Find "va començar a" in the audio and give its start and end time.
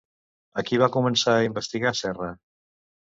0.85-1.45